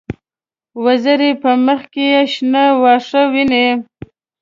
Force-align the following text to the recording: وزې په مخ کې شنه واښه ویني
وزې 0.83 1.29
په 1.41 1.51
مخ 1.65 1.81
کې 1.93 2.05
شنه 2.33 2.63
واښه 2.81 3.21
ویني 3.31 3.67